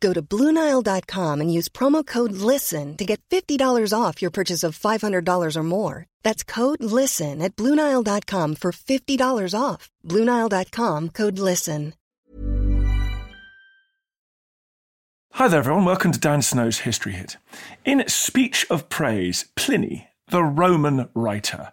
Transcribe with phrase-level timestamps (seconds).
[0.00, 4.78] Go to Bluenile.com and use promo code LISTEN to get $50 off your purchase of
[4.78, 6.06] $500 or more.
[6.22, 9.90] That's code LISTEN at Bluenile.com for $50 off.
[10.04, 11.94] Bluenile.com code LISTEN.
[15.36, 15.84] Hi there, everyone.
[15.84, 17.36] Welcome to Dan Snow's History Hit.
[17.84, 21.72] In Speech of Praise, Pliny, the Roman writer,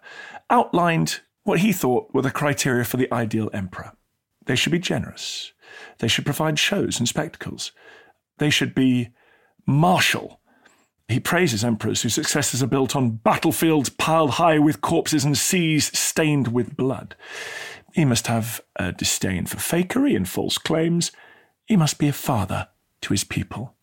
[0.50, 3.92] outlined what he thought were the criteria for the ideal emperor.
[4.44, 5.54] They should be generous.
[6.00, 7.72] They should provide shows and spectacles.
[8.38, 9.10] They should be
[9.66, 10.40] martial.
[11.08, 15.96] He praises emperors whose successes are built on battlefields piled high with corpses and seas
[15.98, 17.14] stained with blood.
[17.94, 21.12] He must have a disdain for fakery and false claims.
[21.66, 22.68] He must be a father
[23.02, 23.74] to his people.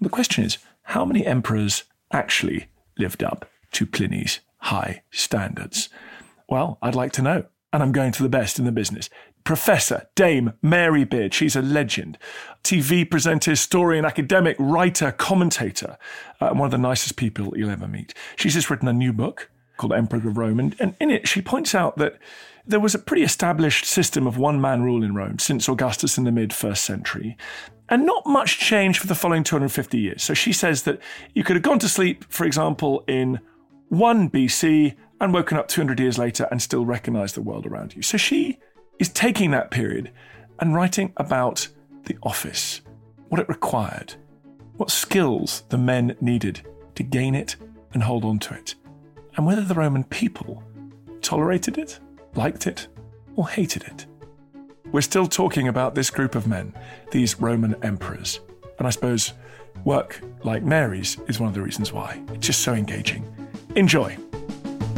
[0.00, 5.88] The question is how many emperors actually lived up to Pliny's high standards?
[6.48, 9.10] Well, I'd like to know, and I'm going to the best in the business.
[9.44, 12.18] Professor Dame Mary Beard, she's a legend.
[12.62, 15.96] TV presenter, historian, academic, writer, commentator,
[16.40, 18.14] uh, one of the nicest people you'll ever meet.
[18.36, 21.40] She's just written a new book called Emperor of Rome, and, and in it she
[21.40, 22.18] points out that
[22.66, 26.24] there was a pretty established system of one man rule in Rome since Augustus in
[26.24, 27.36] the mid first century,
[27.88, 30.22] and not much change for the following 250 years.
[30.22, 31.00] So she says that
[31.34, 33.40] you could have gone to sleep, for example, in
[33.88, 38.02] 1 BC and woken up 200 years later and still recognize the world around you.
[38.02, 38.58] So she
[39.00, 40.12] is taking that period
[40.60, 41.66] and writing about
[42.04, 42.82] the office,
[43.28, 44.14] what it required,
[44.76, 46.60] what skills the men needed
[46.94, 47.56] to gain it
[47.92, 48.74] and hold on to it,
[49.36, 50.62] and whether the Roman people
[51.22, 51.98] tolerated it,
[52.34, 52.86] liked it,
[53.34, 54.06] or hated it.
[54.92, 56.74] We're still talking about this group of men,
[57.10, 58.40] these Roman emperors,
[58.78, 59.32] and I suppose
[59.84, 62.20] work like Mary's is one of the reasons why.
[62.34, 63.24] It's just so engaging.
[63.76, 64.16] Enjoy.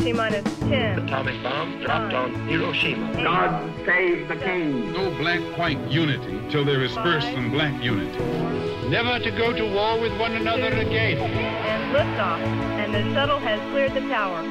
[0.03, 0.99] T minus 10.
[0.99, 3.13] Atomic bomb dropped on Hiroshima.
[3.13, 4.93] Uh, God save the king.
[4.93, 8.19] No black-white unity till there is first and black unity.
[8.89, 11.19] Never to go to war with one another again.
[11.19, 12.41] And liftoff.
[12.41, 14.43] And the shuttle has cleared the tower.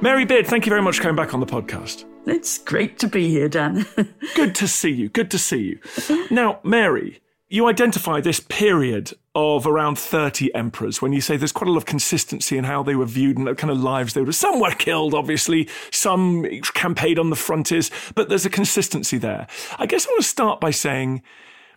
[0.00, 2.04] Mary Beard, thank you very much for coming back on the podcast.
[2.24, 3.84] It's great to be here, Dan.
[4.36, 5.08] Good to see you.
[5.08, 6.28] Good to see you.
[6.30, 11.68] Now, Mary, you identify this period of around 30 emperors when you say there's quite
[11.68, 14.22] a lot of consistency in how they were viewed and the kind of lives they
[14.22, 14.32] were.
[14.32, 16.44] Some were killed, obviously, some
[16.74, 19.46] campaigned on the frontiers, but there's a consistency there.
[19.78, 21.22] I guess I want to start by saying,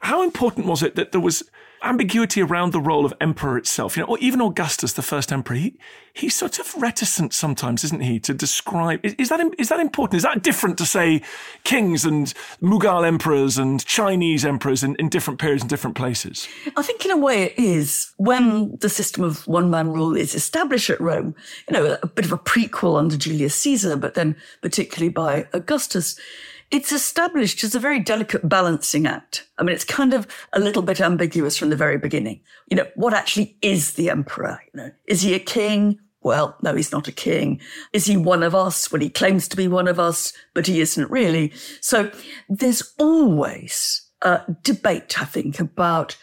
[0.01, 1.44] how important was it that there was
[1.83, 3.95] ambiguity around the role of emperor itself.
[3.95, 5.77] You know, or even Augustus, the first emperor, he,
[6.13, 8.99] he's sort of reticent sometimes, isn't he, to describe.
[9.03, 10.17] Is, is, that is that important?
[10.17, 11.21] Is that different to say
[11.63, 16.47] kings and Mughal emperors and Chinese emperors in, in different periods and different places?
[16.75, 18.13] I think in a way it is.
[18.17, 21.35] When the system of one man rule is established at Rome,
[21.69, 26.19] you know, a bit of a prequel under Julius Caesar, but then particularly by Augustus
[26.69, 29.47] it's established as a very delicate balancing act.
[29.57, 32.41] I mean, it's kind of a little bit ambiguous from the very beginning.
[32.69, 34.61] You know, what actually is the emperor?
[34.73, 36.00] You know, is he a king?
[36.22, 37.61] Well, no, he's not a king.
[37.94, 38.91] Is he one of us?
[38.91, 41.53] Well, he claims to be one of us, but he isn't really.
[41.79, 42.11] So
[42.50, 46.17] there's always a debate, I think, about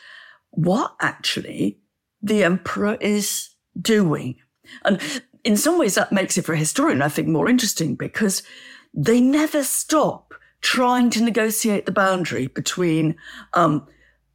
[0.50, 1.78] what actually
[2.20, 3.50] the emperor is
[3.80, 4.36] doing.
[4.84, 5.00] And
[5.42, 8.42] in some ways, that makes it for a historian, I think, more interesting because
[8.92, 10.33] they never stop
[10.64, 13.14] trying to negotiate the boundary between
[13.52, 13.86] um,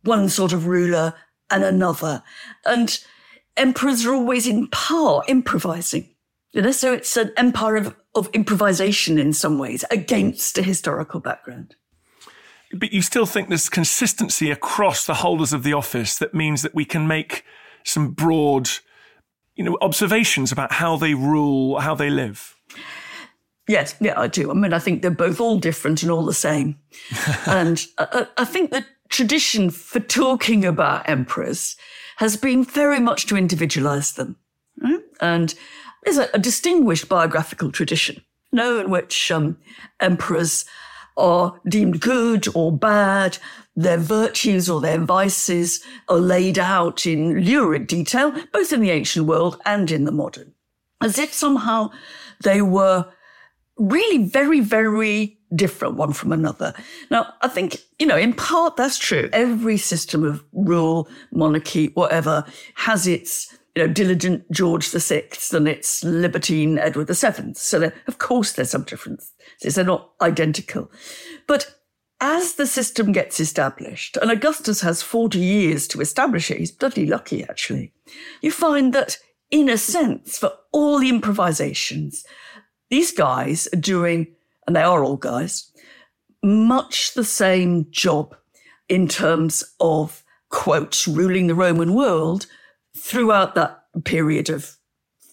[0.04, 1.16] one sort of ruler
[1.50, 2.24] and another.
[2.66, 2.98] And
[3.58, 6.08] emperors are always in power improvising.
[6.52, 11.20] You know, so it's an empire of, of improvisation in some ways against a historical
[11.20, 11.76] background.
[12.72, 16.76] But you still think there's consistency across the holders of the office that means that
[16.76, 17.44] we can make
[17.84, 18.70] some broad,
[19.56, 22.56] you know, observations about how they rule, how they live.
[23.70, 24.50] Yes, yeah, I do.
[24.50, 26.80] I mean, I think they're both all different and all the same.
[27.46, 31.78] and I, I, think the tradition for talking about emperors
[32.18, 34.38] has been very much to individualize them.
[34.82, 35.02] Right?
[35.22, 35.54] And
[36.04, 39.58] there's a, a distinguished biographical tradition no, in which um,
[40.00, 40.66] emperors
[41.16, 43.38] are deemed good or bad.
[43.76, 49.28] Their virtues or their vices are laid out in lurid detail, both in the ancient
[49.28, 50.54] world and in the modern,
[51.02, 51.92] as if somehow
[52.44, 53.06] they were
[53.80, 56.74] really very, very different one from another.
[57.10, 59.30] Now, I think, you know, in part that's true.
[59.34, 62.46] Every system of rule, monarchy, whatever,
[62.76, 67.54] has its you know, diligent George VI and its libertine Edward VII.
[67.54, 69.32] So, of course, there's some differences.
[69.62, 70.92] They're not identical.
[71.48, 71.76] But
[72.22, 77.06] as the system gets established, and Augustus has 40 years to establish it, he's bloody
[77.06, 77.94] lucky, actually,
[78.42, 79.18] you find that,
[79.50, 82.26] in a sense, for all the improvisations,
[82.90, 84.28] these guys are doing,
[84.68, 85.72] and they are all guys,
[86.44, 88.36] much the same job
[88.88, 92.48] in terms of, quote, ruling the Roman world
[92.98, 94.78] throughout that period of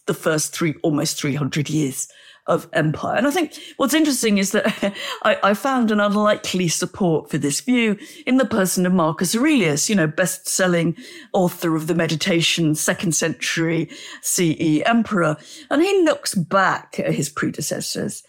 [0.06, 2.08] the first three, almost 300 years
[2.46, 3.16] of empire.
[3.16, 4.94] And I think what's interesting is that
[5.24, 9.90] I, I, found an unlikely support for this view in the person of Marcus Aurelius,
[9.90, 10.96] you know, best selling
[11.32, 13.90] author of the Meditation, second century
[14.22, 15.36] CE emperor.
[15.70, 18.22] And he looks back at his predecessors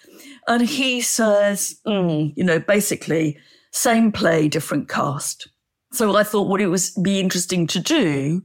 [0.48, 3.38] and he says, mm, you know, basically,
[3.72, 5.50] same play, different cast.
[5.92, 8.44] So I thought what it would be interesting to do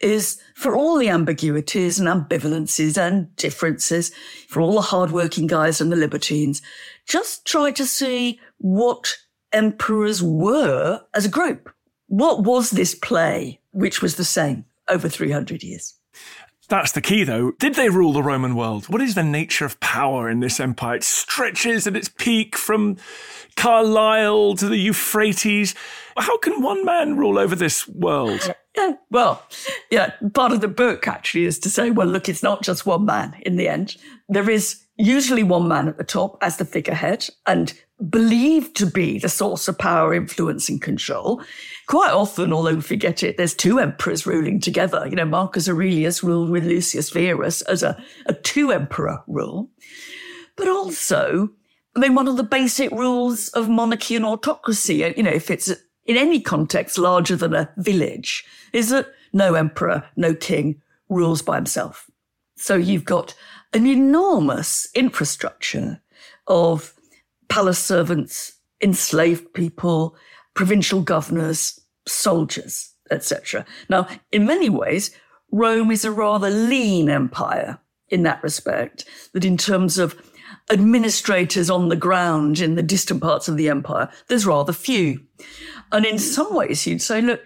[0.00, 4.12] is for all the ambiguities and ambivalences and differences,
[4.48, 6.62] for all the hardworking guys and the libertines,
[7.06, 9.16] just try to see what
[9.52, 11.70] emperors were as a group.
[12.06, 15.94] What was this play, which was the same over 300 years?
[16.74, 17.52] That's the key, though.
[17.52, 18.88] Did they rule the Roman world?
[18.88, 20.96] What is the nature of power in this empire?
[20.96, 22.96] It stretches at its peak from
[23.54, 25.76] Carlisle to the Euphrates.
[26.16, 28.52] How can one man rule over this world?
[28.76, 29.40] Yeah, well,
[29.88, 33.04] yeah, part of the book actually is to say, well, look, it's not just one
[33.04, 33.96] man in the end.
[34.28, 37.72] There is usually one man at the top as the figurehead and
[38.10, 41.40] believed to be the source of power, influence, and control.
[41.86, 45.06] Quite often, although we forget it, there's two emperors ruling together.
[45.06, 49.68] You know, Marcus Aurelius ruled with Lucius Verus as a, a two emperor rule.
[50.56, 51.50] But also,
[51.94, 55.68] I mean, one of the basic rules of monarchy and autocracy, you know, if it's
[56.06, 61.56] in any context larger than a village, is that no emperor, no king rules by
[61.56, 62.10] himself.
[62.56, 63.34] So you've got
[63.72, 66.00] an enormous infrastructure
[66.46, 66.94] of
[67.48, 70.16] palace servants, enslaved people,
[70.54, 73.64] provincial governors, soldiers, etc.
[73.88, 75.10] Now, in many ways,
[75.50, 77.78] Rome is a rather lean empire
[78.08, 80.20] in that respect, that in terms of
[80.70, 85.20] administrators on the ground in the distant parts of the empire, there's rather few.
[85.92, 87.42] And in some ways, you'd say, look,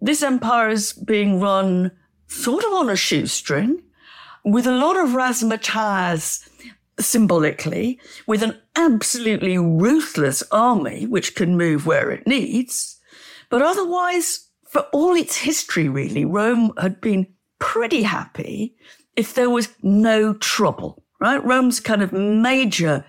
[0.00, 1.92] this empire is being run
[2.26, 3.82] sort of on a shoestring
[4.44, 6.48] with a lot of razzmatazz
[7.02, 12.98] symbolically, with an absolutely ruthless army which can move where it needs.
[13.50, 17.26] But otherwise, for all its history, really, Rome had been
[17.58, 18.74] pretty happy
[19.16, 21.44] if there was no trouble, right?
[21.44, 23.04] Rome's kind of major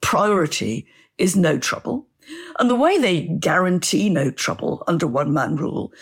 [0.00, 0.86] priority
[1.16, 2.08] is no trouble.
[2.58, 5.92] And the way they guarantee no trouble under one man rule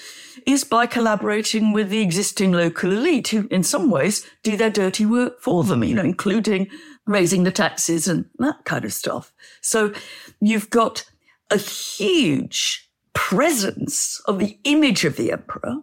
[0.47, 5.07] is by collaborating with the existing local elite who, in some ways, do their dirty
[5.07, 6.69] work for them, you know, including
[7.07, 9.33] raising the taxes and that kind of stuff.
[9.61, 9.93] So
[10.41, 11.05] you've got
[11.51, 15.79] a huge presence of the image of the emperor.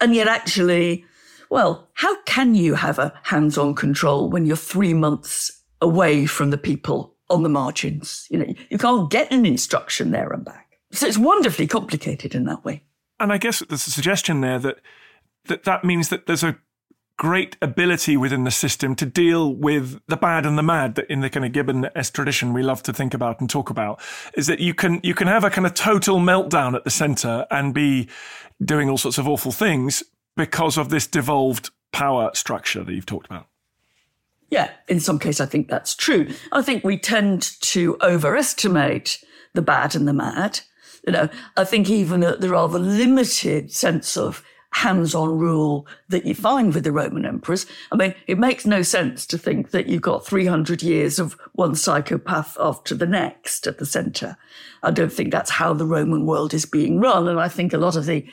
[0.00, 1.04] And yet, actually,
[1.50, 6.50] well, how can you have a hands on control when you're three months away from
[6.50, 8.26] the people on the margins?
[8.30, 10.78] You know, you can't get an instruction there and back.
[10.92, 12.82] So it's wonderfully complicated in that way.
[13.18, 14.80] And I guess there's a suggestion there that
[15.46, 16.56] that, that means that there's a
[17.18, 21.20] great ability within the system to deal with the bad and the mad that in
[21.20, 24.00] the kind of Gibbon S tradition we love to think about and talk about
[24.34, 27.44] is that you can you can have a kind of total meltdown at the center
[27.50, 28.08] and be
[28.64, 30.04] doing all sorts of awful things
[30.36, 33.46] because of this devolved power structure that you've talked about.
[34.48, 36.28] Yeah, in some case I think that's true.
[36.52, 40.60] I think we tend to overestimate the bad and the mad.
[41.04, 46.74] You know, I think even the rather limited sense of hands-on rule that you find
[46.74, 47.66] with the Roman emperors.
[47.90, 51.74] I mean, it makes no sense to think that you've got 300 years of one
[51.74, 54.36] psychopath after the next at the center.
[54.82, 57.28] I don't think that's how the Roman world is being run.
[57.28, 58.26] And I think a lot of the,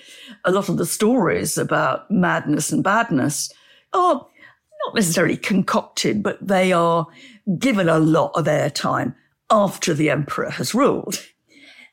[0.43, 3.51] a lot of the stories about madness and badness
[3.93, 4.27] are
[4.85, 7.07] not necessarily concocted, but they are
[7.57, 9.15] given a lot of airtime
[9.49, 11.25] after the emperor has ruled.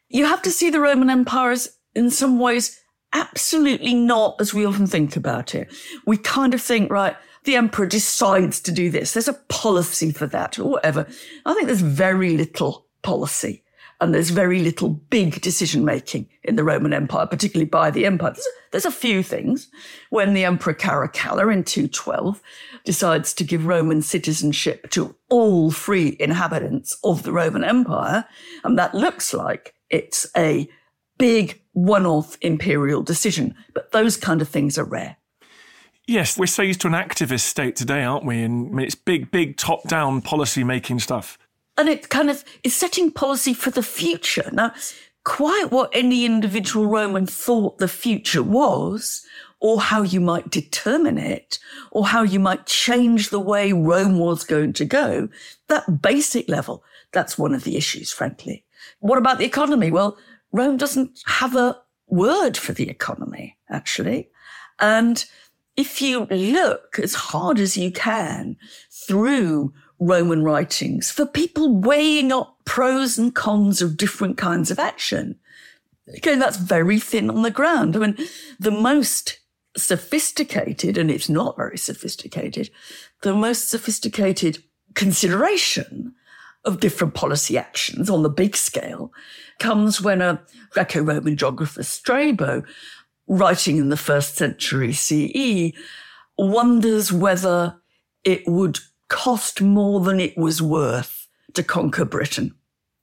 [0.08, 2.81] You have to see the Roman Empire as, in some ways,
[3.12, 5.72] absolutely not as we often think about it.
[6.06, 9.12] We kind of think, right, the emperor decides to do this.
[9.12, 11.06] There's a policy for that or whatever.
[11.44, 13.62] I think there's very little policy
[14.02, 18.32] and there's very little big decision making in the Roman Empire, particularly by the empire.
[18.32, 19.70] There's, there's a few things.
[20.10, 22.42] When the Emperor Caracalla in 212
[22.84, 28.24] decides to give Roman citizenship to all free inhabitants of the Roman Empire,
[28.64, 30.68] and that looks like it's a
[31.22, 33.54] big one-off imperial decision.
[33.74, 35.18] But those kind of things are rare.
[36.08, 38.42] Yes, we're so used to an activist state today, aren't we?
[38.42, 41.38] And I mean, it's big, big top-down policy-making stuff.
[41.78, 44.50] And it kind of is setting policy for the future.
[44.52, 44.74] Now,
[45.22, 49.24] quite what any individual Roman thought the future was,
[49.60, 51.60] or how you might determine it,
[51.92, 55.28] or how you might change the way Rome was going to go,
[55.68, 58.64] that basic level, that's one of the issues, frankly.
[58.98, 59.92] What about the economy?
[59.92, 60.18] Well,
[60.52, 64.28] Rome doesn't have a word for the economy, actually.
[64.78, 65.24] And
[65.76, 68.56] if you look as hard as you can
[68.90, 75.38] through Roman writings for people weighing up pros and cons of different kinds of action,
[76.14, 77.96] again, that's very thin on the ground.
[77.96, 78.18] I mean,
[78.58, 79.38] the most
[79.76, 82.70] sophisticated, and it's not very sophisticated,
[83.22, 84.62] the most sophisticated
[84.94, 86.14] consideration
[86.64, 89.12] of different policy actions on the big scale
[89.58, 90.40] comes when a
[90.70, 92.62] Greco-Roman geographer Strabo,
[93.26, 95.72] writing in the first century CE,
[96.38, 97.76] wonders whether
[98.24, 98.78] it would
[99.08, 102.54] cost more than it was worth to conquer Britain.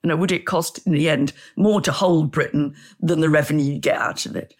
[0.04, 3.74] You know, would it cost in the end more to hold Britain than the revenue
[3.74, 4.54] you get out of it?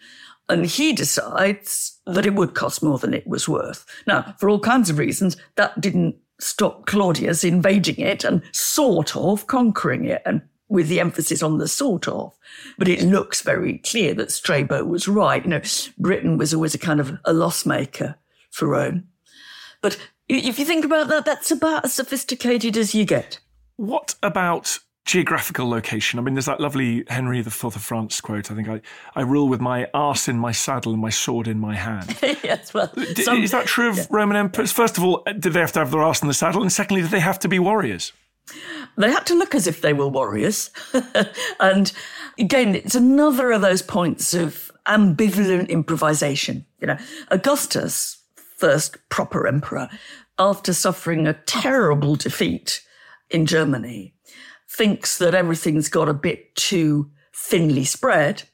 [0.48, 3.86] And he decides that it would cost more than it was worth.
[4.06, 9.46] Now, for all kinds of reasons, that didn't stop Claudius invading it and sort of
[9.46, 12.32] conquering it, and with the emphasis on the sort of.
[12.78, 15.42] But it looks very clear that Strabo was right.
[15.42, 15.60] You know,
[15.98, 18.16] Britain was always a kind of a loss maker
[18.50, 19.08] for Rome.
[19.82, 23.40] But if you think about that, that's about as sophisticated as you get.
[23.76, 26.18] What about geographical location?
[26.18, 28.50] I mean, there's that lovely Henry IV of France quote.
[28.50, 28.80] I think I,
[29.14, 32.16] I rule with my arse in my saddle and my sword in my hand.
[32.22, 34.06] yes, well, some, is that true of yeah.
[34.10, 34.72] Roman emperors?
[34.72, 36.62] First of all, uh, did they have to have their arse in the saddle?
[36.62, 38.12] And secondly, did they have to be warriors?
[38.96, 40.70] They had to look as if they were warriors.
[41.60, 41.92] and
[42.38, 46.66] again, it's another of those points of ambivalent improvisation.
[46.80, 48.18] You know, Augustus,
[48.56, 49.88] first proper emperor,
[50.38, 52.82] after suffering a terrible defeat
[53.30, 54.14] in Germany,
[54.70, 58.44] thinks that everything's got a bit too thinly spread.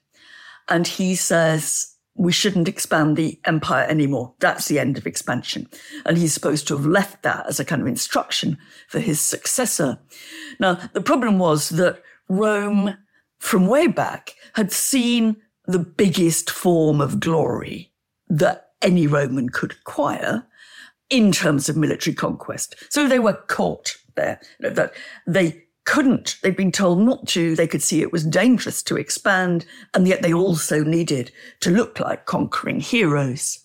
[0.69, 4.35] And he says, we shouldn't expand the empire anymore.
[4.41, 5.69] That's the end of expansion.
[6.07, 8.57] And he's supposed to have left that as a kind of instruction
[8.89, 9.99] for his successor.
[10.59, 12.97] Now, the problem was that Rome,
[13.39, 17.93] from way back, had seen the biggest form of glory
[18.29, 20.47] that any Roman could acquire
[21.11, 22.75] in terms of military conquest.
[22.89, 24.41] So they were caught there.
[24.61, 24.95] That
[25.27, 27.57] they couldn't, they'd been told not to.
[27.57, 29.65] They could see it was dangerous to expand.
[29.95, 33.61] And yet they also needed to look like conquering heroes.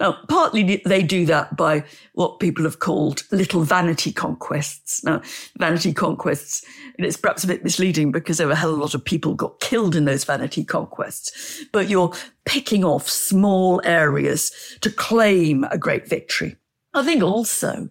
[0.00, 5.04] Now, partly they do that by what people have called little vanity conquests.
[5.04, 5.20] Now,
[5.58, 6.64] vanity conquests,
[6.98, 9.34] it's perhaps a bit misleading because there were a hell of a lot of people
[9.34, 11.62] got killed in those vanity conquests.
[11.70, 12.14] But you're
[12.46, 16.56] picking off small areas to claim a great victory.
[16.92, 17.88] I think also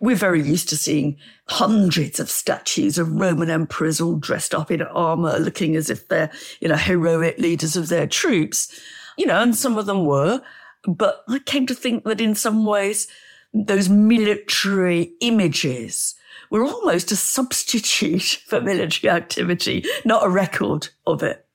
[0.00, 1.16] we're very used to seeing
[1.48, 6.30] hundreds of statues of Roman emperors all dressed up in armor, looking as if they're,
[6.60, 8.78] you know, heroic leaders of their troops.
[9.16, 10.42] You know, and some of them were.
[10.84, 13.08] But I came to think that in some ways,
[13.54, 16.14] those military images
[16.50, 21.46] were almost a substitute for military activity, not a record of it.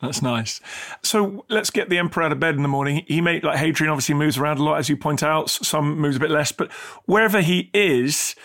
[0.00, 0.60] That's nice.
[1.02, 3.04] So let's get the emperor out of bed in the morning.
[3.08, 5.50] He may, like Hadrian, obviously moves around a lot, as you point out.
[5.50, 6.70] Some moves a bit less, but
[7.06, 8.36] wherever he is,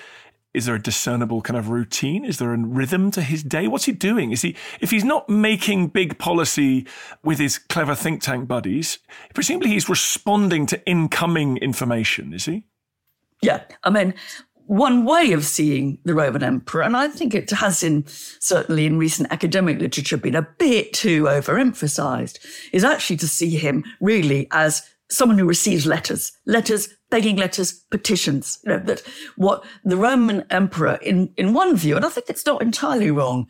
[0.53, 2.25] is there a discernible kind of routine?
[2.25, 3.67] Is there a rhythm to his day?
[3.67, 4.31] What's he doing?
[4.31, 6.87] Is he, if he's not making big policy
[7.23, 8.99] with his clever think tank buddies,
[9.35, 12.65] presumably he's responding to incoming information, is he?
[13.41, 13.63] Yeah.
[13.83, 14.13] I mean,
[14.65, 18.97] one way of seeing the Roman emperor, and I think it has in certainly in
[18.97, 22.39] recent academic literature been a bit too overemphasized,
[22.71, 28.59] is actually to see him really as someone who receives letters, letters, begging letters, petitions.
[28.63, 29.03] You know, that
[29.35, 33.47] what the Roman emperor, in, in one view, and I think it's not entirely wrong,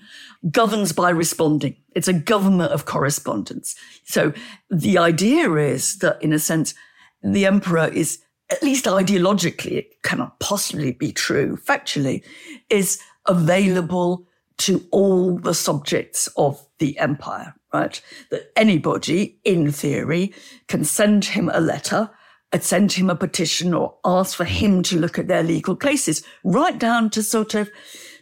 [0.52, 1.78] governs by responding.
[1.96, 3.76] It's a government of correspondence.
[4.04, 4.34] So
[4.70, 6.74] the idea is that in a sense,
[7.22, 8.20] the emperor is
[8.54, 12.24] at least ideologically, it cannot possibly be true, factually,
[12.70, 14.28] is available
[14.60, 18.00] to all the subjects of the empire, right?
[18.30, 20.34] That anybody, in theory,
[20.68, 22.12] can send him a letter
[22.54, 26.24] uh, send him a petition or ask for him to look at their legal cases,
[26.44, 27.72] right down to sort of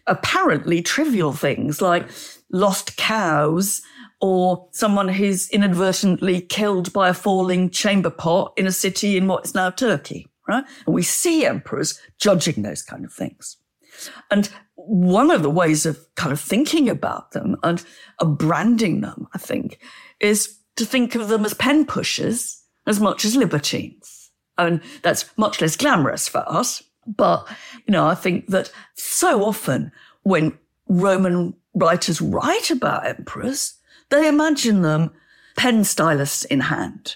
[0.07, 2.07] apparently trivial things like
[2.49, 3.81] lost cows
[4.21, 9.45] or someone who's inadvertently killed by a falling chamber pot in a city in what
[9.45, 10.63] is now Turkey, right?
[10.85, 13.57] And we see emperors judging those kind of things.
[14.29, 17.83] And one of the ways of kind of thinking about them and
[18.37, 19.79] branding them, I think,
[20.19, 24.31] is to think of them as pen pushers as much as libertines.
[24.57, 26.83] And that's much less glamorous for us.
[27.07, 27.47] But,
[27.87, 29.91] you know, I think that so often
[30.23, 33.75] when Roman writers write about emperors,
[34.11, 35.11] they imagine them
[35.57, 37.15] pen stylus in hand.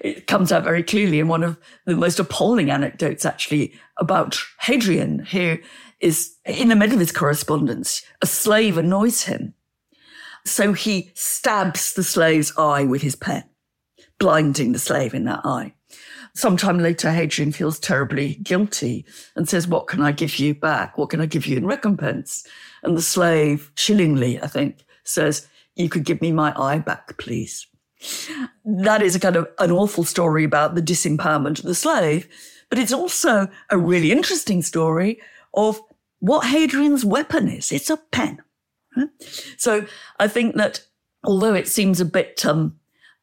[0.00, 5.20] It comes out very clearly in one of the most appalling anecdotes, actually, about Hadrian,
[5.20, 5.58] who
[6.00, 8.02] is in the middle of his correspondence.
[8.22, 9.54] A slave annoys him.
[10.44, 13.44] So he stabs the slave's eye with his pen,
[14.18, 15.74] blinding the slave in that eye.
[16.34, 20.98] Sometime later, Hadrian feels terribly guilty and says, What can I give you back?
[20.98, 22.44] What can I give you in recompense?
[22.82, 25.46] And the slave, chillingly, I think, says,
[25.76, 27.66] You could give me my eye back, please.
[28.64, 32.28] That is a kind of an awful story about the disempowerment of the slave,
[32.70, 35.20] but it's also a really interesting story
[35.54, 35.80] of
[36.20, 37.72] what Hadrian's weapon is.
[37.72, 38.40] It's a pen.
[39.56, 39.86] So
[40.18, 40.84] I think that
[41.24, 42.78] although it seems a bit um,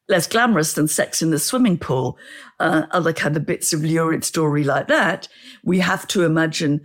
[0.10, 2.17] less glamorous than sex in the swimming pool,
[2.60, 5.27] uh, other kind of bits of lurid story like that,
[5.63, 6.81] we have to imagine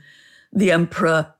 [0.53, 1.35] the emperor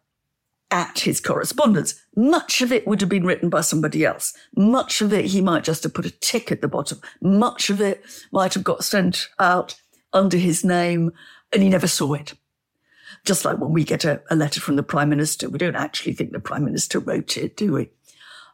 [0.71, 2.03] at his correspondence.
[2.17, 4.35] Much of it would have been written by somebody else.
[4.57, 7.01] Much of it he might just have put a tick at the bottom.
[7.21, 9.81] Much of it might have got sent out
[10.13, 11.13] under his name
[11.53, 12.35] and he never saw it.
[13.25, 16.13] Just like when we get a, a letter from the prime minister, we don't actually
[16.13, 17.91] think the prime minister wrote it, do we?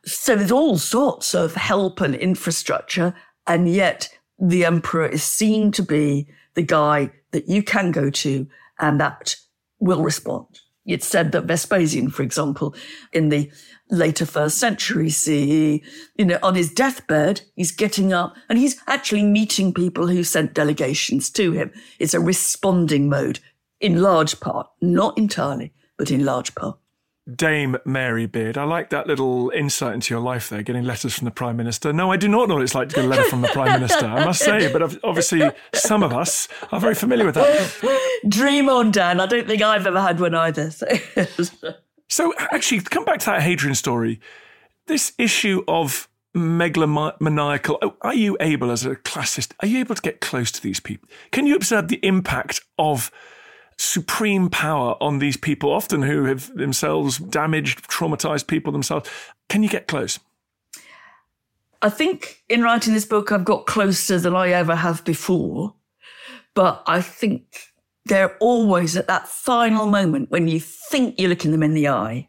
[0.04, 3.14] So there's all sorts of help and infrastructure.
[3.46, 8.46] And yet the emperor is seen to be the guy that you can go to
[8.78, 9.36] and that
[9.78, 10.60] will respond.
[10.84, 12.74] It's said that Vespasian, for example,
[13.12, 13.50] in the
[13.90, 15.80] later first century CE,
[16.16, 20.54] you know, on his deathbed, he's getting up and he's actually meeting people who sent
[20.54, 21.72] delegations to him.
[21.98, 23.38] It's a responding mode
[23.80, 26.78] in large part, not entirely, but in large part.
[27.32, 28.58] Dame Mary Beard.
[28.58, 31.92] I like that little insight into your life there, getting letters from the Prime Minister.
[31.92, 33.80] No, I do not know what it's like to get a letter from the Prime
[33.80, 38.20] Minister, I must say, but obviously some of us are very familiar with that.
[38.28, 39.20] Dream on, Dan.
[39.20, 40.70] I don't think I've ever had one either.
[40.72, 40.86] So,
[42.08, 44.20] so actually, come back to that Hadrian story.
[44.86, 50.02] This issue of megalomaniacal, oh, are you able as a classicist, are you able to
[50.02, 51.08] get close to these people?
[51.30, 53.12] Can you observe the impact of
[53.78, 59.08] supreme power on these people, often who have themselves damaged, traumatized people themselves.
[59.48, 60.18] Can you get close?
[61.82, 65.74] I think in writing this book, I've got closer than I ever have before.
[66.54, 67.72] But I think
[68.04, 72.28] they're always at that final moment when you think you're looking them in the eye,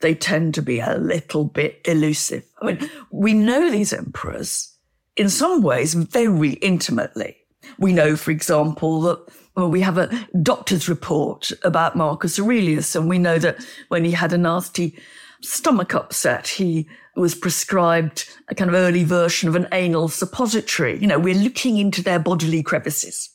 [0.00, 2.44] they tend to be a little bit elusive.
[2.60, 4.76] I mean, we know these emperors
[5.16, 7.36] in some ways very intimately.
[7.78, 9.20] We know, for example, that
[9.56, 14.12] well, we have a doctor's report about Marcus Aurelius, and we know that when he
[14.12, 14.98] had a nasty
[15.42, 20.98] stomach upset, he was prescribed a kind of early version of an anal suppository.
[20.98, 23.30] You know, we're looking into their bodily crevices.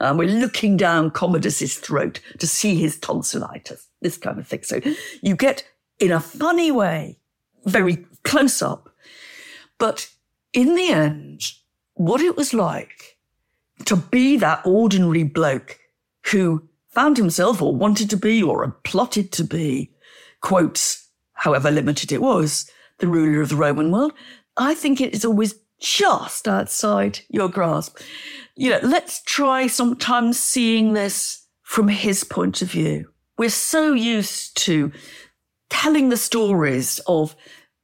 [0.00, 4.62] Um, we're looking down Commodus's throat to see his tonsillitis, this kind of thing.
[4.62, 4.80] So
[5.22, 5.64] you get,
[5.98, 7.18] in a funny way,
[7.64, 8.90] very close up.
[9.78, 10.08] But
[10.52, 11.42] in the end,
[11.94, 13.13] what it was like
[13.86, 15.78] to be that ordinary bloke
[16.26, 19.90] who found himself or wanted to be or plotted to be,
[20.40, 24.12] quotes, however limited it was, the ruler of the Roman world,
[24.56, 27.98] I think it is always just outside your grasp.
[28.54, 33.10] You know, let's try sometimes seeing this from his point of view.
[33.36, 34.92] We're so used to
[35.70, 37.34] telling the stories of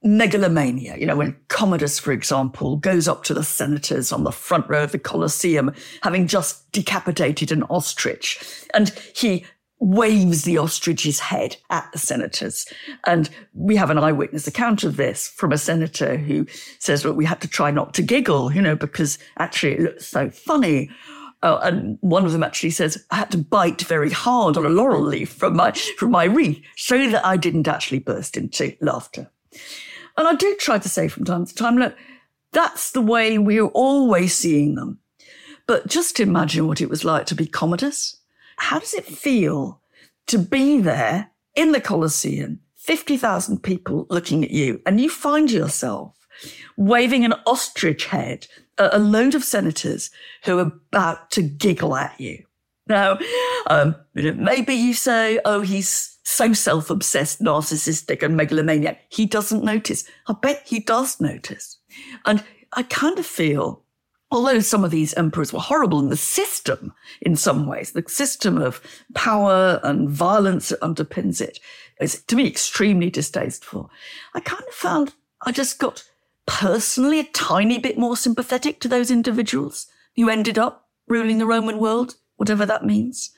[0.03, 0.97] megalomania.
[0.97, 4.83] You know, when Commodus, for example, goes up to the senators on the front row
[4.83, 8.39] of the Colosseum, having just decapitated an ostrich,
[8.73, 9.45] and he
[9.81, 12.67] waves the ostrich's head at the senators.
[13.07, 16.45] And we have an eyewitness account of this from a senator who
[16.77, 20.05] says, well, we had to try not to giggle, you know, because actually it looks
[20.05, 20.91] so funny.
[21.41, 24.69] Uh, and one of them actually says, I had to bite very hard on a
[24.69, 29.31] laurel leaf from my, from my wreath so that I didn't actually burst into laughter.
[30.21, 31.95] And I do try to say from time to time, look,
[32.51, 34.99] that's the way we're always seeing them.
[35.65, 38.17] But just imagine what it was like to be Commodus.
[38.57, 39.81] How does it feel
[40.27, 46.15] to be there in the Colosseum, 50,000 people looking at you, and you find yourself
[46.77, 48.45] waving an ostrich head
[48.77, 50.11] at a load of senators
[50.43, 52.45] who are about to giggle at you.
[52.85, 53.17] Now,
[53.65, 59.01] um, maybe you say, oh, he's so self obsessed, narcissistic, and megalomaniac.
[59.09, 60.03] He doesn't notice.
[60.27, 61.77] I bet he does notice.
[62.25, 63.83] And I kind of feel,
[64.31, 68.57] although some of these emperors were horrible in the system in some ways, the system
[68.57, 68.81] of
[69.13, 71.59] power and violence that underpins it
[71.99, 73.89] is, to me, extremely distasteful.
[74.33, 75.13] I kind of found
[75.45, 76.03] I just got
[76.45, 81.77] personally a tiny bit more sympathetic to those individuals who ended up ruling the Roman
[81.77, 83.29] world whatever that means.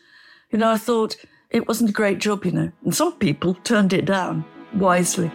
[0.50, 1.18] You know, I thought
[1.54, 5.32] it wasn't a great job, you know, and some people turned it down wisely.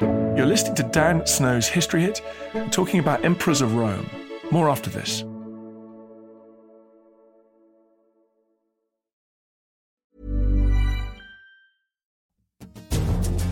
[0.00, 2.22] You're listening to Dan Snow's History Hit,
[2.70, 4.08] talking about emperors of Rome.
[4.50, 5.22] More after this.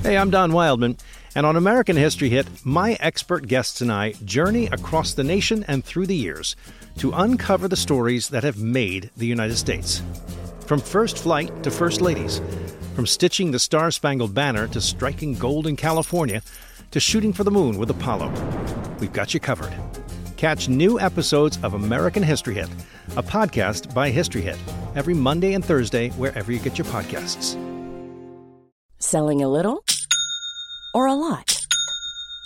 [0.03, 0.97] Hey, I'm Don Wildman,
[1.35, 5.85] and on American History Hit, my expert guests and I journey across the nation and
[5.85, 6.57] through the years
[6.97, 10.03] to uncover the stories that have made the United States.
[10.69, 12.43] From first flight to first ladies,
[12.95, 16.43] from stitching the Star Spangled Banner to striking gold in California
[16.91, 18.29] to shooting for the moon with Apollo,
[19.01, 19.73] we've got you covered.
[20.37, 22.69] Catch new episodes of American History Hit,
[23.17, 24.59] a podcast by History Hit,
[24.95, 27.57] every Monday and Thursday wherever you get your podcasts.
[28.99, 29.83] Selling a little
[30.93, 31.58] or a lot?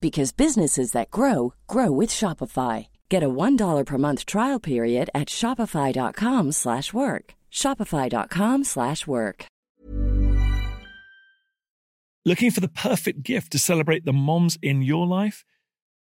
[0.00, 2.88] because businesses that grow grow with Shopify.
[3.08, 7.34] Get a $1 per month trial period at Shopify.com slash work.
[7.52, 9.46] Shopify.com slash work.
[12.26, 15.44] Looking for the perfect gift to celebrate the moms in your life?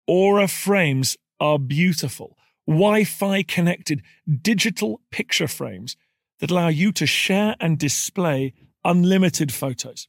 [0.06, 2.36] Aura frames are beautiful.
[2.66, 4.02] Wi-Fi connected
[4.42, 5.96] digital picture frames
[6.40, 8.52] that allow you to share and display
[8.84, 10.08] unlimited photos.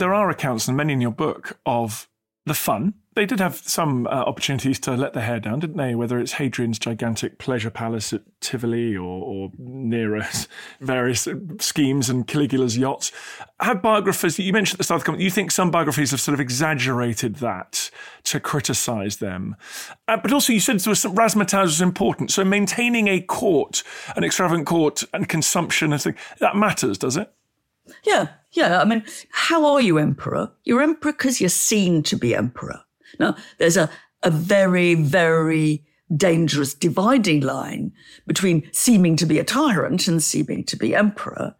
[0.00, 2.08] There are accounts, and many in your book, of
[2.46, 2.94] the fun.
[3.14, 5.94] They did have some uh, opportunities to let their hair down, didn't they?
[5.94, 10.48] Whether it's Hadrian's gigantic pleasure palace at Tivoli or, or Nero's
[10.80, 13.12] various schemes and Caligula's yachts.
[13.60, 16.20] Have biographers, you mentioned at the start of the comment, you think some biographies have
[16.20, 17.90] sort of exaggerated that
[18.24, 19.54] to criticize them.
[20.08, 22.30] Uh, but also, you said there was some, razzmatazz was important.
[22.30, 23.82] So maintaining a court,
[24.16, 27.30] an extravagant court, and consumption and things, that matters, does it?
[28.04, 28.80] Yeah, yeah.
[28.80, 30.50] I mean, how are you emperor?
[30.64, 32.80] You're emperor because you're seen to be emperor.
[33.18, 33.90] Now, there's a,
[34.22, 37.92] a very, very dangerous dividing line
[38.26, 41.54] between seeming to be a tyrant and seeming to be emperor.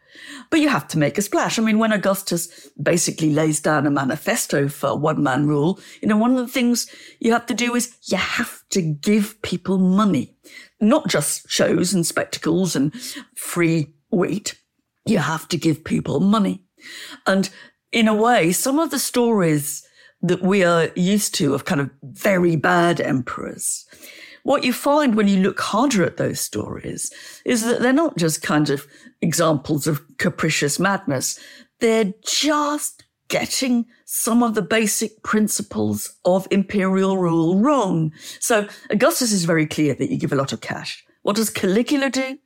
[0.51, 1.59] But you have to make a splash.
[1.59, 6.17] I mean, when Augustus basically lays down a manifesto for one man rule, you know,
[6.17, 10.35] one of the things you have to do is you have to give people money,
[10.81, 12.93] not just shows and spectacles and
[13.37, 14.60] free wheat,
[15.11, 16.63] you have to give people money.
[17.27, 17.51] And
[17.93, 19.87] in a way, some of the stories
[20.23, 23.87] that we are used to of kind of very bad emperors,
[24.43, 27.13] what you find when you look harder at those stories
[27.45, 28.87] is that they're not just kind of
[29.21, 31.39] examples of capricious madness.
[31.81, 38.13] They're just getting some of the basic principles of imperial rule wrong.
[38.41, 41.05] So Augustus is very clear that you give a lot of cash.
[41.23, 42.39] What does Caligula do?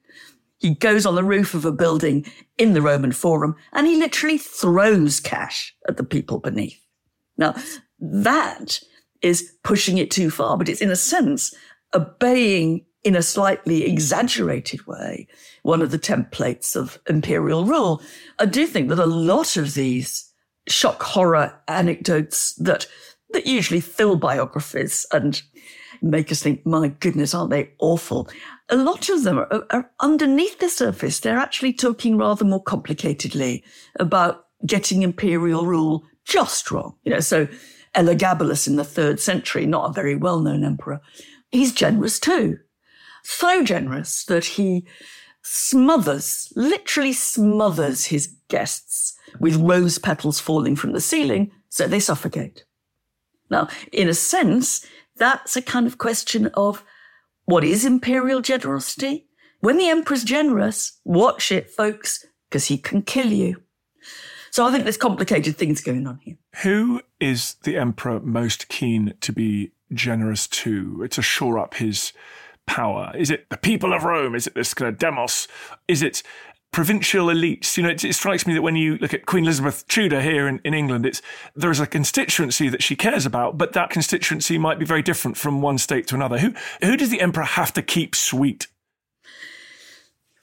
[0.64, 2.24] He goes on the roof of a building
[2.57, 6.81] in the Roman Forum and he literally throws cash at the people beneath.
[7.37, 7.55] Now,
[8.00, 8.81] that
[9.20, 11.55] is pushing it too far, but it's in a sense
[11.94, 15.29] obeying in a slightly exaggerated way
[15.64, 18.00] one of the templates of imperial rule.
[18.38, 20.33] I do think that a lot of these
[20.66, 22.87] shock horror anecdotes that
[23.35, 25.42] that usually fill biographies and
[26.00, 28.31] make us think, my goodness, aren't they awful?
[28.70, 31.20] A lot of them are, are underneath the surface.
[31.20, 33.62] They're actually talking rather more complicatedly
[34.00, 36.96] about getting imperial rule just wrong.
[37.05, 37.46] You know, so
[37.94, 41.00] Elagabalus in the third century, not a very well-known emperor,
[41.50, 42.59] he's generous too.
[43.22, 44.87] So generous that he
[45.42, 52.64] smothers, literally smothers his guests with rose petals falling from the ceiling so they suffocate.
[53.50, 56.83] Now, in a sense, that's a kind of question of
[57.44, 59.26] what is imperial generosity?
[59.61, 63.62] When the emperor's generous, watch it, folks, because he can kill you.
[64.50, 66.37] So I think there's complicated things going on here.
[66.62, 72.12] Who is the emperor most keen to be generous to, to shore up his
[72.66, 73.12] power?
[73.16, 74.35] Is it the people of Rome?
[74.35, 75.48] Is it this kind of demos?
[75.88, 76.22] Is it
[76.74, 77.76] provincial elites.
[77.76, 80.48] You know, it, it, strikes me that when you look at Queen Elizabeth Tudor here
[80.48, 81.22] in, in England, it's
[81.54, 85.37] there is a constituency that she cares about, but that constituency might be very different
[85.37, 86.37] from one state to another.
[86.37, 88.66] Who who does the emperor have to keep sweet?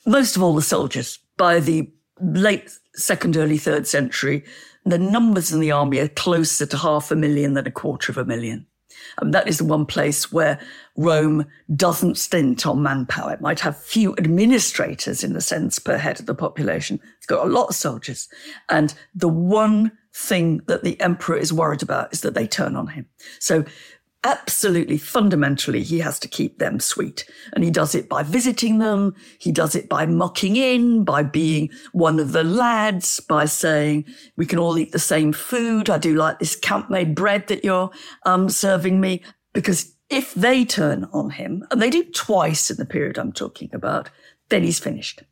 [0.06, 1.20] Most of all, the soldiers.
[1.36, 1.92] By the
[2.22, 4.46] late second, early third century,
[4.86, 8.18] the numbers in the army are closer to half a million than a quarter of
[8.18, 8.68] a million.
[9.20, 10.60] And that is the one place where
[10.96, 13.34] Rome doesn't stint on manpower.
[13.34, 17.00] It might have few administrators in a sense per head of the population.
[17.18, 18.28] It's got a lot of soldiers.
[18.70, 22.88] And the one thing that the emperor is worried about is that they turn on
[22.88, 23.06] him.
[23.40, 23.64] So
[24.24, 27.26] absolutely fundamentally he has to keep them sweet.
[27.54, 29.16] And he does it by visiting them.
[29.40, 34.06] He does it by mucking in by being one of the lads by saying
[34.38, 35.90] we can all eat the same food.
[35.90, 37.90] I do like this camp made bread that you're
[38.26, 39.24] um, serving me.
[39.54, 43.70] Because if they turn on him and they do twice in the period i'm talking
[43.74, 44.10] about
[44.50, 45.24] then he's finished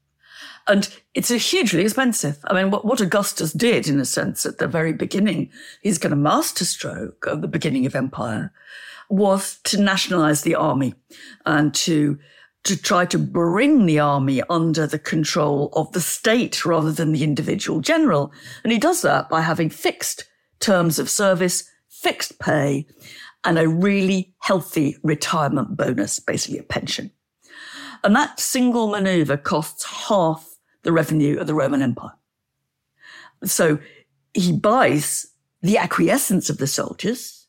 [0.70, 2.38] and it's a hugely expensive.
[2.46, 5.50] I mean, what, what Augustus did, in a sense, at the very beginning,
[5.82, 8.54] his kind of masterstroke of the beginning of empire,
[9.10, 10.94] was to nationalize the army
[11.46, 12.20] and to
[12.66, 17.24] to try to bring the army under the control of the state rather than the
[17.24, 18.34] individual general.
[18.64, 20.26] And he does that by having fixed
[20.60, 22.86] terms of service, fixed pay,
[23.46, 27.12] and a really healthy retirement bonus, basically a pension.
[28.04, 30.49] And that single maneuver costs half
[30.84, 32.14] the revenue of the Roman Empire.
[33.44, 33.80] So
[34.34, 35.28] he buys
[35.62, 37.48] the acquiescence of the soldiers,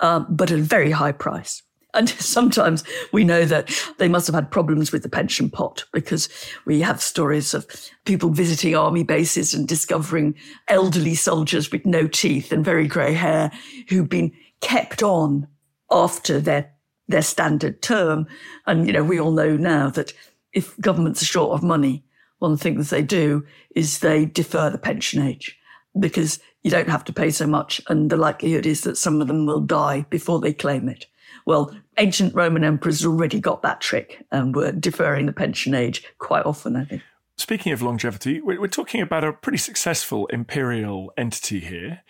[0.00, 1.62] uh, but at a very high price.
[1.94, 6.28] And sometimes we know that they must have had problems with the pension pot because
[6.66, 7.66] we have stories of
[8.04, 10.34] people visiting army bases and discovering
[10.68, 13.50] elderly soldiers with no teeth and very grey hair
[13.88, 15.46] who've been kept on
[15.90, 16.70] after their
[17.06, 18.26] their standard term.
[18.66, 20.12] And you know, we all know now that
[20.52, 22.02] if governments are short of money,
[22.44, 23.42] one of the things they do
[23.74, 25.58] is they defer the pension age
[25.98, 27.80] because you don't have to pay so much.
[27.88, 31.06] And the likelihood is that some of them will die before they claim it.
[31.46, 36.44] Well, ancient Roman emperors already got that trick and were deferring the pension age quite
[36.44, 37.02] often, I think.
[37.38, 42.02] Speaking of longevity, we're talking about a pretty successful imperial entity here,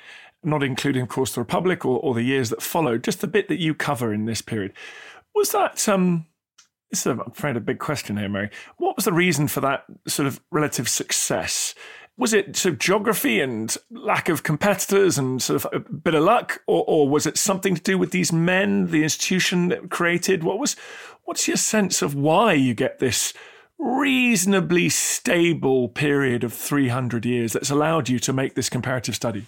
[0.42, 3.47] not including, of course, the Republic or, or the years that followed, just the bit
[3.47, 4.73] that you cover in this period.
[5.33, 6.27] Was that um,
[6.94, 8.50] this is, I'm afraid, a big question here, Mary.
[8.76, 11.74] What was the reason for that sort of relative success?
[12.16, 16.22] Was it sort of geography and lack of competitors and sort of a bit of
[16.22, 20.44] luck, or, or was it something to do with these men, the institution that created?
[20.44, 20.76] What was,
[21.24, 23.35] what's your sense of why you get this
[23.76, 29.46] reasonably stable period of 300 years that's allowed you to make this comparative study?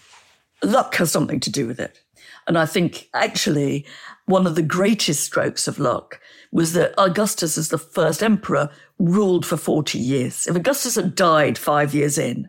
[0.65, 2.01] Luck has something to do with it.
[2.49, 3.87] And I think actually
[4.25, 6.21] one of the greatest strokes of luck
[6.53, 10.47] was that Augustus, as the first emperor, ruled for 40 years.
[10.47, 12.49] If Augustus had died five years in,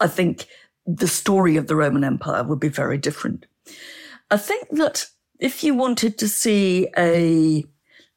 [0.00, 0.46] I think
[0.86, 3.46] the story of the Roman Empire would be very different.
[4.30, 5.06] I think that
[5.38, 7.64] if you wanted to see a,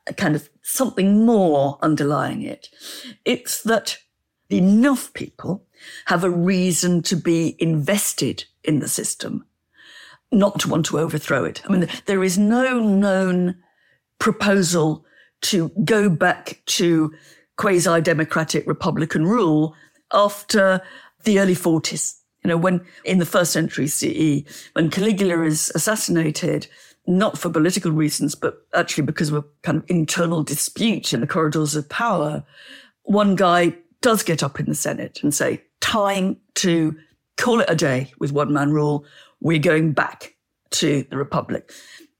[0.07, 2.69] a kind of something more underlying it,
[3.25, 3.97] it's that
[4.49, 5.65] enough people
[6.05, 9.45] have a reason to be invested in the system,
[10.31, 11.61] not to want to overthrow it.
[11.65, 13.57] I mean, there is no known
[14.19, 15.05] proposal
[15.45, 17.13] to go back to
[17.57, 19.75] quasi democratic republican rule
[20.11, 20.81] after
[21.23, 22.19] the early 40s.
[22.43, 26.67] You know, when in the first century CE, when Caligula is assassinated,
[27.07, 31.27] not for political reasons, but actually because of a kind of internal dispute in the
[31.27, 32.43] corridors of power,
[33.03, 36.95] one guy does get up in the Senate and say, time to
[37.37, 39.05] call it a day with one man rule.
[39.41, 40.35] We're going back
[40.71, 41.71] to the Republic.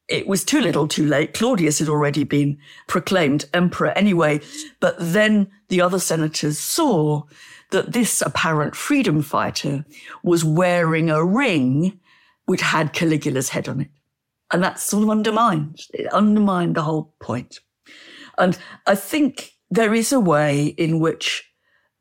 [0.08, 1.34] It was too little too late.
[1.34, 4.40] Claudius had already been proclaimed emperor anyway,
[4.80, 7.24] but then the other senators saw
[7.72, 9.84] that this apparent freedom fighter
[10.24, 12.00] was wearing a ring
[12.46, 13.90] which had Caligula's head on it.
[14.52, 17.60] And that sort of undermined, it undermined the whole point.
[18.38, 21.52] And I think there is a way in which,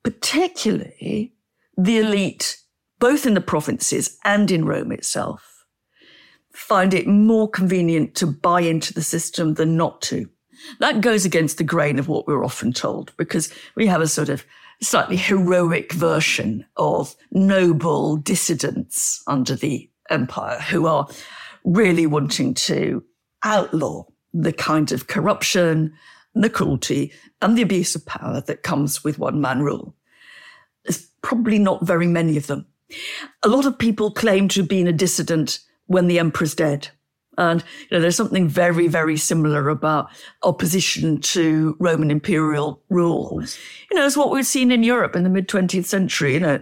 [0.02, 1.34] particularly
[1.76, 2.58] the elite,
[2.98, 5.53] both in the provinces and in Rome itself,
[6.54, 10.28] find it more convenient to buy into the system than not to.
[10.78, 14.28] That goes against the grain of what we're often told because we have a sort
[14.28, 14.46] of
[14.80, 21.08] slightly heroic version of noble dissidents under the empire who are
[21.64, 23.02] really wanting to
[23.42, 25.92] outlaw the kind of corruption,
[26.34, 27.12] the cruelty,
[27.42, 29.94] and the abuse of power that comes with one man rule.
[30.84, 32.66] There's probably not very many of them.
[33.42, 36.88] A lot of people claim to have been a dissident when the emperor's dead.
[37.37, 40.09] And you know, there's something very, very similar about
[40.42, 43.42] opposition to Roman imperial rule.
[43.90, 46.35] You know, it's what we've seen in Europe in the mid 20th century.
[46.35, 46.59] You know,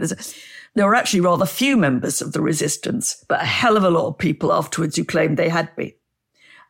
[0.75, 4.07] there were actually rather few members of the resistance, but a hell of a lot
[4.07, 5.93] of people afterwards who claimed they had been.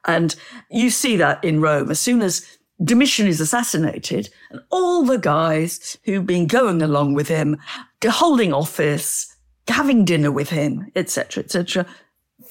[0.04, 0.34] And
[0.68, 1.90] you see that in Rome.
[1.90, 2.44] As soon as
[2.82, 7.56] Domitian is assassinated, and all the guys who've been going along with him,
[8.04, 9.36] holding office,
[9.68, 11.86] having dinner with him, etc., etc.,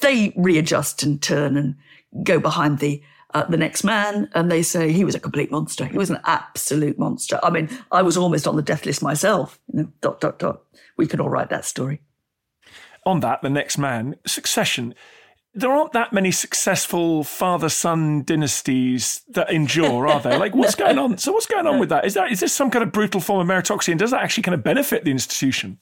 [0.02, 1.76] they readjust and turn and
[2.22, 3.02] go behind the
[3.34, 5.86] uh, the next man, and they say he was a complete monster.
[5.86, 7.40] He was an absolute monster.
[7.42, 9.58] I mean, I was almost on the death list myself.
[9.72, 10.62] You know, dot dot dot.
[10.98, 12.02] We could all write that story.
[13.06, 14.94] On that, the next man succession.
[15.54, 20.38] There aren't that many successful father-son dynasties that endure, are there?
[20.38, 21.18] Like, what's going on?
[21.18, 22.04] So, what's going on with that?
[22.06, 24.42] Is that is this some kind of brutal form of meritocracy, and does that actually
[24.42, 25.78] kind of benefit the institution?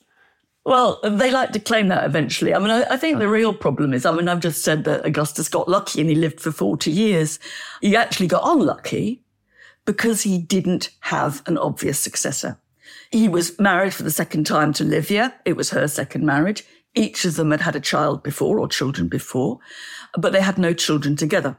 [0.65, 2.55] Well, they like to claim that eventually.
[2.55, 5.07] I mean, I, I, think the real problem is, I mean, I've just said that
[5.07, 7.39] Augustus got lucky and he lived for 40 years.
[7.81, 9.25] He actually got unlucky
[9.87, 12.59] because he didn't have an obvious successor.
[13.11, 15.35] He was married for the second time to Livia.
[15.45, 16.65] It was her second marriage.
[16.95, 19.59] Each of them had had a child before or children before,
[20.19, 21.57] but they had no children together.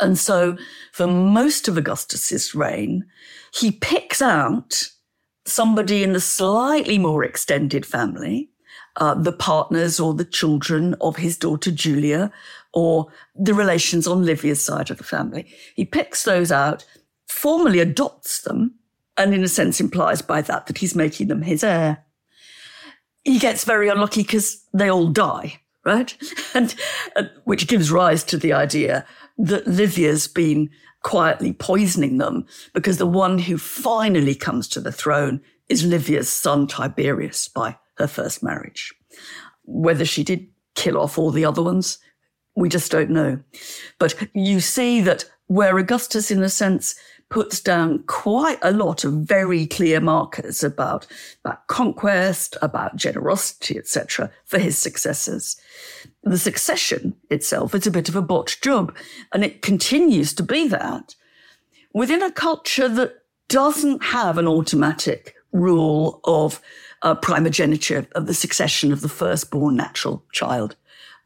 [0.00, 0.56] And so
[0.92, 3.06] for most of Augustus's reign,
[3.52, 4.88] he picks out
[5.46, 8.50] somebody in the slightly more extended family,
[8.96, 12.32] uh, the partners or the children of his daughter Julia,
[12.72, 15.46] or the relations on Livia's side of the family.
[15.74, 16.84] He picks those out,
[17.28, 18.74] formally adopts them,
[19.16, 22.04] and in a sense implies by that that he's making them his heir.
[23.22, 26.16] He gets very unlucky because they all die, right?
[26.54, 26.74] And
[27.16, 29.06] uh, which gives rise to the idea
[29.38, 30.70] that Livia's been
[31.04, 36.66] quietly poisoning them because the one who finally comes to the throne is Livia's son
[36.66, 38.92] Tiberius by her first marriage.
[39.64, 41.98] Whether she did kill off all the other ones,
[42.56, 43.40] we just don't know.
[43.98, 46.96] But you see that where Augustus, in a sense,
[47.28, 51.06] puts down quite a lot of very clear markers about,
[51.44, 55.56] about conquest, about generosity, etc., for his successors.
[56.22, 58.94] The succession itself is a bit of a botched job,
[59.32, 61.14] and it continues to be that
[61.94, 66.60] within a culture that doesn't have an automatic rule of
[67.02, 70.76] uh, primogeniture, of the succession of the firstborn natural child,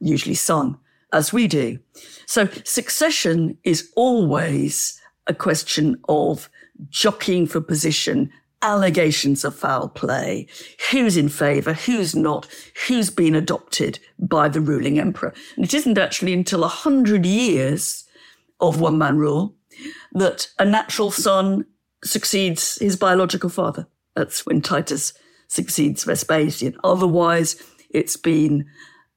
[0.00, 0.76] usually son,
[1.12, 1.78] as we do.
[2.26, 4.97] So succession is always
[5.28, 6.50] a question of
[6.88, 8.30] jockeying for position,
[8.62, 10.46] allegations of foul play,
[10.90, 12.46] who's in favor, who's not,
[12.86, 15.32] who's been adopted by the ruling emperor.
[15.56, 18.04] And it isn't actually until a hundred years
[18.60, 19.54] of one man rule
[20.12, 21.64] that a natural son
[22.02, 23.86] succeeds his biological father.
[24.16, 25.12] That's when Titus
[25.46, 26.76] succeeds Vespasian.
[26.82, 28.66] Otherwise, it's been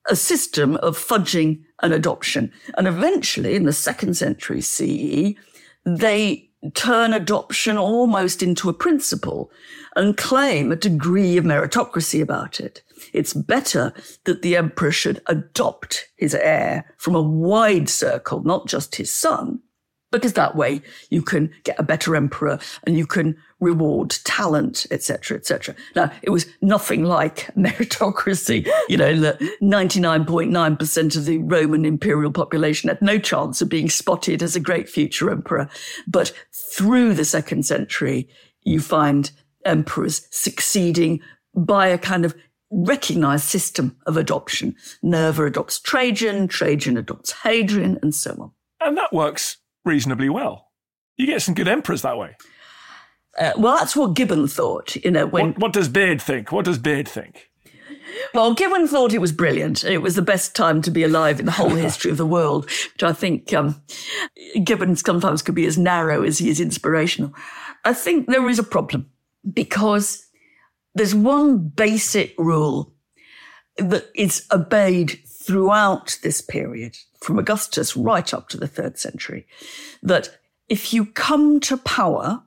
[0.09, 2.51] a system of fudging and adoption.
[2.77, 5.35] And eventually, in the second century CE,
[5.85, 9.51] they turn adoption almost into a principle
[9.95, 12.83] and claim a degree of meritocracy about it.
[13.13, 13.93] It's better
[14.25, 19.59] that the emperor should adopt his heir from a wide circle, not just his son,
[20.11, 25.37] because that way you can get a better emperor and you can reward talent, etc.,
[25.37, 25.75] etc.
[25.95, 28.67] Now, it was nothing like meritocracy.
[28.89, 34.43] You know, the 99.9% of the Roman imperial population had no chance of being spotted
[34.43, 35.69] as a great future emperor.
[36.07, 36.33] But
[36.75, 38.27] through the second century,
[38.63, 39.31] you find
[39.65, 41.21] emperors succeeding
[41.55, 42.35] by a kind of
[42.71, 44.75] recognized system of adoption.
[45.03, 48.51] Nerva adopts Trajan, Trajan adopts Hadrian, and so on.
[48.79, 50.71] And that works reasonably well.
[51.17, 52.35] You get some good emperors that way.
[53.39, 54.95] Uh, well, that's what Gibbon thought.
[54.97, 56.51] You know, when what, what, does Beard think?
[56.51, 57.49] What does Beard think?
[58.33, 59.83] Well, Gibbon thought it was brilliant.
[59.83, 62.65] It was the best time to be alive in the whole history of the world,
[62.65, 63.81] which I think um,
[64.63, 67.33] Gibbon sometimes could be as narrow as he is inspirational.
[67.85, 69.09] I think there is a problem
[69.53, 70.27] because
[70.93, 72.93] there's one basic rule
[73.77, 79.47] that is obeyed throughout this period, from Augustus right up to the third century,
[80.03, 80.37] that
[80.69, 82.43] if you come to power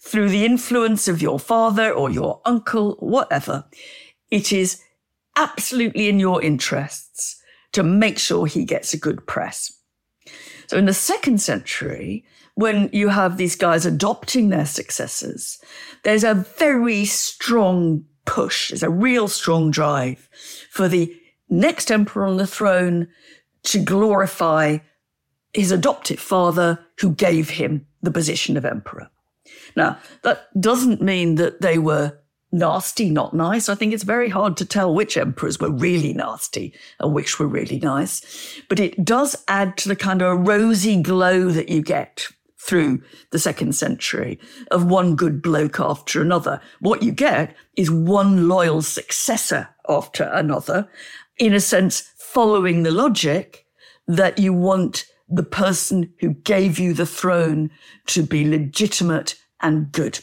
[0.00, 3.64] through the influence of your father or your uncle, whatever,
[4.30, 4.82] it is
[5.36, 7.42] absolutely in your interests
[7.72, 9.72] to make sure he gets a good press.
[10.68, 15.58] So in the second century, when you have these guys adopting their successors,
[16.02, 20.28] there's a very strong push, there's a real strong drive
[20.70, 21.14] for the
[21.48, 23.08] next emperor on the throne
[23.64, 24.78] to glorify
[25.52, 29.10] his adoptive father who gave him the position of emperor.
[29.76, 32.18] Now, that doesn't mean that they were
[32.52, 33.68] nasty, not nice.
[33.68, 37.46] I think it's very hard to tell which emperors were really nasty and which were
[37.46, 38.60] really nice.
[38.68, 42.28] But it does add to the kind of rosy glow that you get
[42.58, 44.40] through the second century
[44.70, 46.60] of one good bloke after another.
[46.80, 50.88] What you get is one loyal successor after another,
[51.38, 53.66] in a sense, following the logic
[54.06, 57.70] that you want the person who gave you the throne
[58.06, 60.20] to be legitimate and good.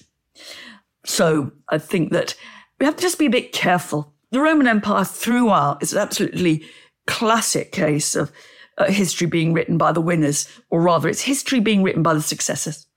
[1.05, 2.35] So I think that
[2.79, 4.13] we have to just be a bit careful.
[4.31, 6.65] The Roman Empire throughout is an absolutely
[7.05, 8.31] classic case of
[8.77, 12.21] uh, history being written by the winners, or rather, it's history being written by the
[12.21, 12.87] successors.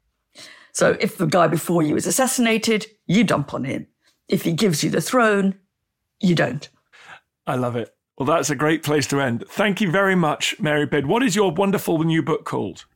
[0.72, 3.86] So if the guy before you is assassinated, you dump on him.
[4.28, 5.58] If he gives you the throne,
[6.20, 6.68] you don't.
[7.46, 7.95] I love it.
[8.18, 9.44] Well, that's a great place to end.
[9.48, 11.06] Thank you very much, Mary Beard.
[11.06, 12.86] What is your wonderful new book called?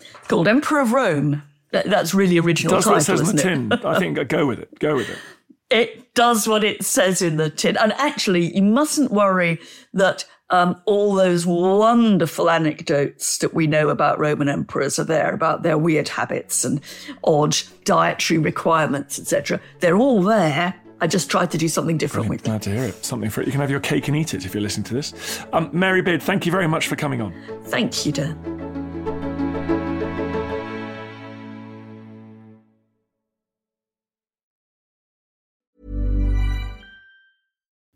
[0.00, 1.42] It's called Emperor of Rome.
[1.70, 3.72] That's really original That's title, what it says on the tin.
[3.72, 4.78] I think go with it.
[4.78, 5.18] Go with it.
[5.72, 7.76] It does what it says in the tin.
[7.76, 9.60] And actually, you mustn't worry
[9.94, 15.62] that um, all those wonderful anecdotes that we know about Roman emperors are there about
[15.62, 16.80] their weird habits and
[17.22, 19.60] odd dietary requirements, etc.
[19.78, 20.79] They're all there.
[21.00, 22.42] I just tried to do something different Brilliant.
[22.42, 22.52] with them.
[22.52, 23.04] Glad to hear it.
[23.04, 23.46] Something for it.
[23.46, 25.42] You can have your cake and eat it if you're listening to this.
[25.52, 27.34] Um, Mary Beard, thank you very much for coming on.
[27.64, 28.60] Thank you, Dan.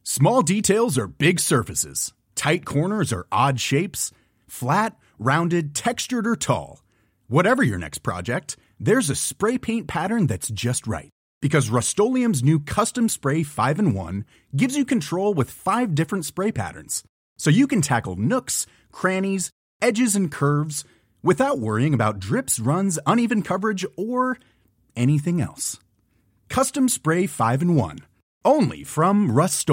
[0.03, 2.15] Small details are big surfaces.
[2.37, 4.13] Tight corners are odd shapes.
[4.47, 6.85] Flat, rounded, textured, or tall.
[7.27, 11.11] Whatever your next project, there's a spray paint pattern that's just right.
[11.45, 14.25] Because Rust-Oleum Custom Spray 5 and 1
[14.57, 17.05] gives you control with five different spray patterns.
[17.37, 19.51] So you can tackle nooks, crannies,
[19.83, 20.87] edges, and curves
[21.23, 24.39] without worrying about drips, runs, uneven coverage, or
[24.97, 25.79] anything else.
[26.49, 27.99] Custom Spray 5 and 1.
[28.47, 29.69] Only from Rust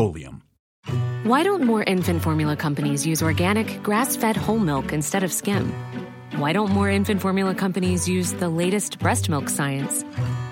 [1.23, 5.73] Why don't more infant formula companies use organic, grass fed whole milk instead of skim?
[6.35, 10.03] Why don't more infant formula companies use the latest breast milk science?